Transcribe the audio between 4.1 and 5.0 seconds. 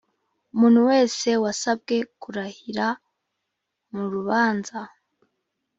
rubanza